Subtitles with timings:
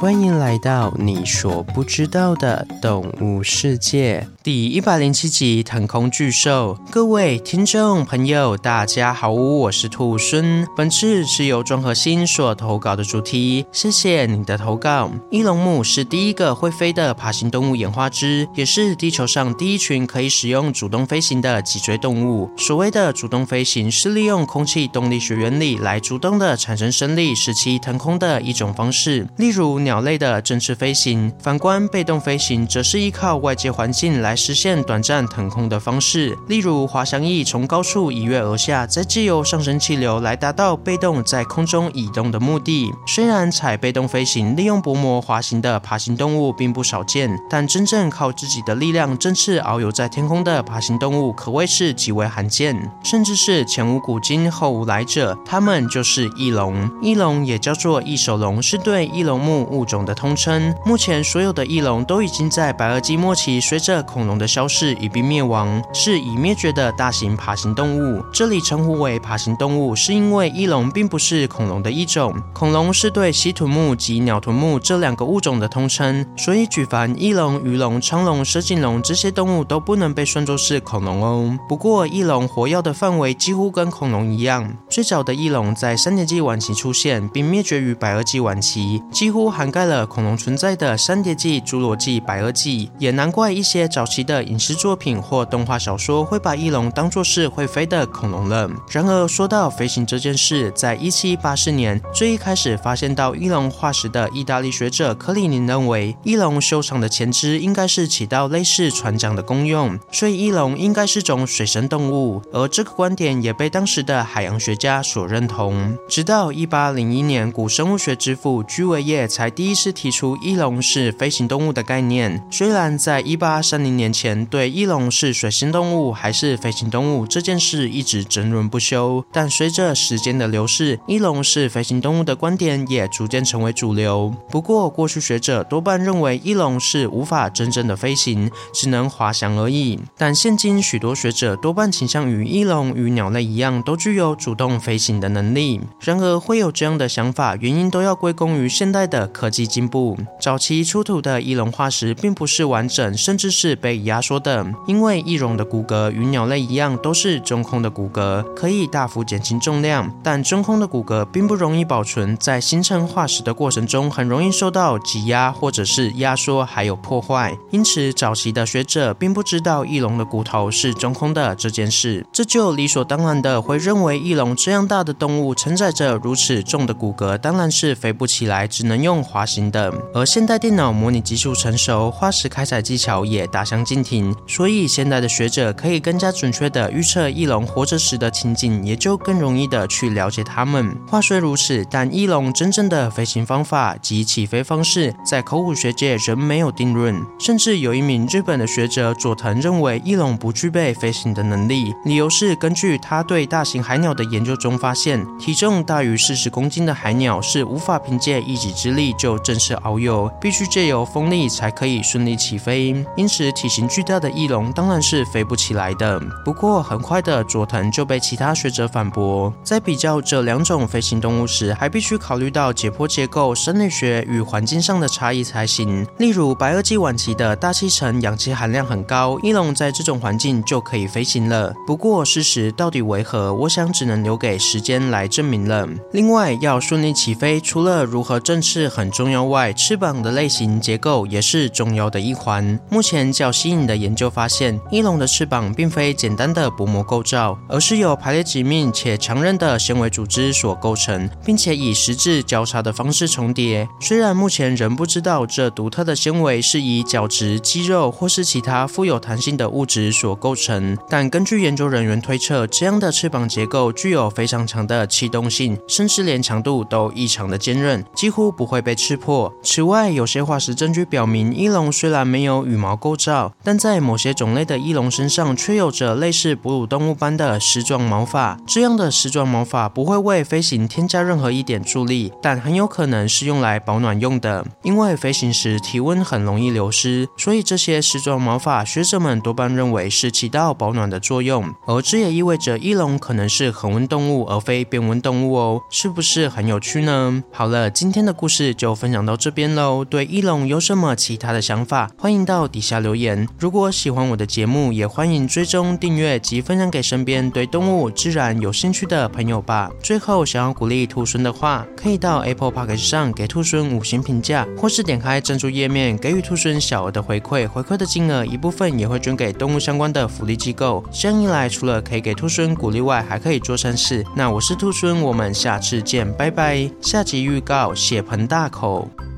[0.00, 4.26] 欢迎来到你所不知道的动物世界。
[4.42, 6.74] 第一百零七集《腾空巨兽》。
[6.90, 10.66] 各位听众朋友，大家好，我是兔孙。
[10.74, 15.10] 本次是由庄和新所投稿的主题，谢谢你的投稿。
[15.30, 22.50] 翼龙目是第一个会飞的爬行动物演化之，也是地球上第一群可以使用主动飞行的脊椎动物。
[22.56, 29.28] 所谓的主动飞行，是利用空气动力学原理来主动的产生升力，使其腾空的一种方式。
[29.36, 36.38] 例如鸟类的振翅飞行，反观被动飞行，则是依靠外界环境来来实现短暂腾空的方式。
[36.46, 42.92] 例如滑翔翼从高处一跃而下，再借由上升气流来达到被动在空中移动的目的。
[43.08, 55.36] 虽然采被动飞行，利用薄膜滑行的爬行动物并不少见，但真正靠自己的力量振翅遨游在天空的爬行动物可谓是极为罕见，甚至是前无古今后无来者。
[55.44, 56.88] 它们就是翼龙。
[57.02, 60.72] 翼龙也叫做翼手龙，是对翼龙目物种的通称。
[60.86, 68.22] 目前所有的翼龙都已经在白垩纪末期随着恐恐龙的消逝一并灭亡，是已灭绝的大型爬行动物。
[68.30, 72.34] 这里称呼为爬行动物，是因为翼龙并不是恐龙的一种。
[72.52, 81.58] 恐龙是对蜥臀目及鸟臀目这两个物种的通称，所以举凡翼龙、鱼龙、沧龙、蛇颈龙这些动物都不能被算作是恐龙哦。
[81.66, 92.90] 不过翼龙活跃的范围几乎跟恐龙一样，最早的翼龙在三叠纪晚期出现，并灭绝于白垩纪晚期，几乎涵盖了恐龙存在的三叠纪、侏罗纪、白垩纪。
[92.98, 98.68] 也难怪一些早期的影视作品或动画小说会把翼龙当作是会飞的恐龙了。
[98.90, 112.42] 然而说到飞行这件事，在一七八四年最一开始发现到翼龙化石的意大利学者科里宁认为，翼龙修长的前肢应该是起到类似船桨的功用，所以翼龙应该是种水生动物。
[112.52, 115.96] 而这个观点也被当时的海洋学家所认同。
[116.08, 122.42] 直到一八零一年，古生物学之父居维叶才第一次提出翼龙是飞行动物的概念。
[122.50, 134.34] 虽然在一八三零年前，对翼龙是水生动物还是飞行动物这件事一直争论不休，但随着时间的流逝，翼龙是飞行动物的观点也逐渐成为主流。
[134.48, 140.00] 不过，过去学者多半认为翼龙是无法真正的飞行，只能滑翔而已。
[140.16, 145.78] 但现今许多学者多半倾向于翼龙与鸟类一样，都具有主动飞行的能力。
[146.00, 150.16] 然而，会有这样的想法，原因都要归功于现代的科技进步。
[150.40, 160.08] 早期出土的翼龙化石并不是完整，甚至是被被压缩的，因为翼龙的骨骼与鸟类一样都是中空的骨骼，可以大幅减轻重量。
[160.22, 167.52] 但中空的骨骼并不容易保存，在形成化石的过程中，很容易受到挤压或者是压缩，还有破坏。
[167.72, 179.92] 因此，早期的学者并不知道翼龙的骨头是中空的这件事，这就理所当然的会认为翼龙这样大的动物承载着如此重的骨骼，当然是飞不起来，只能用滑行的。
[180.14, 190.96] 而现代电脑模拟技术成熟，化石开采技巧也大相径庭，所以现代的学者可以更加准确地预测翼龙活着时的情景，也就更容易地去了解它们。
[191.08, 197.14] 话虽如此，但翼龙真正的飞行方法及起飞方式，在考古学界仍没有定论。
[197.38, 213.04] 甚至有一名日本的学者佐藤认为，翼龙不具备飞行的能力，理由是根据他对大型海鸟的研究中发现，体重大于四十公斤的海鸟是无法凭借一己之力就正式遨游，必须借由风力才可以顺利起飞。
[213.16, 216.20] 因此，体型巨大的翼龙当然是飞不起来的。
[216.44, 226.06] 不过，很快的佐藤就被其他学者反驳，在比较这两种飞行动物时，还必须考虑到解剖结构、生理学与环境上的差异才行。
[226.18, 231.72] 例如，白垩纪晚期的大气层氧气含量很高，翼龙在这种环境就可以飞行了。
[231.86, 235.88] 不过，事实到底为何，我想只能留给时间来证明了。
[236.12, 242.78] 另外，要顺利起飞，除了如何振翅很重要外，翅膀的类型结构也是重要的一环。
[242.90, 253.86] 目前较新颖的研究发现，翼龙的翅膀并非简单的薄膜构造，而是由排列紧密且强韧的纤维组织所构成，并且以十字交叉的方式重叠。
[254.00, 269.52] 虽然目前仍不知道这独特的纤维是以角质、肌肉或是其他富有弹性的物质所构成，但根据研究人员推测，这样的翅膀结构具有非常强的气动性，甚至连强度都异常的坚韧，几乎不会被刺破。
[269.62, 278.58] 此外，有些化石证据表明，翼龙虽然没有羽毛构造，但在某些种类的翼龙身上却有着类似哺乳动物般的丝状毛发。
[278.66, 284.66] 这样的丝状毛发不会为飞行添加任何一点助力，但很有可能是用来保暖用的。
[284.82, 291.64] 因为飞行时体温很容易流失，所以这些丝状毛发学者们多半认为是起到保暖的作用。
[291.86, 297.42] 而这也意味着翼龙可能是恒温动物而非变温动物哦，是不是很有趣呢？
[297.52, 300.04] 好了，今天的故事就分享到这边喽。
[300.04, 302.10] 对翼龙有什么其他的想法？
[302.18, 303.29] 欢迎到底下留言。
[303.58, 309.90] 如果喜欢我的节目，也欢迎追踪订阅及分享给身边对动物自然有兴趣的朋友吧。
[310.02, 317.68] 最后，想要鼓励兔孙的话，可以到 Apple Podcast 上给兔孙五星评价，或是点开赞助页面给予兔孙小额的回馈。
[317.68, 321.04] 回馈的金额一部分也会捐给动物相关的福利机构。
[321.12, 324.24] 这样一来，除了可以给兔孙鼓励外，还可以做善事。
[324.34, 326.90] 那我是兔孙，我们下次见，拜拜。
[327.00, 329.29] 下集预告：血盆大口。